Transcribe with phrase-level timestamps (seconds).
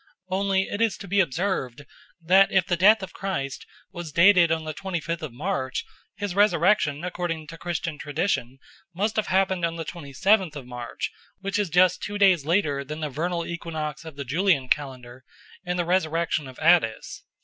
[0.29, 1.85] Only it is to be observed
[2.19, 5.85] that if the death of Christ was dated on the twenty fifth of March,
[6.15, 8.57] his resurrection, according to Christian tradition,
[8.95, 12.83] must have happened on the twenty seventh of March, which is just two days later
[12.83, 15.23] than the vernal equinox of the Julian calendar
[15.63, 17.23] and the resurrection of Attis.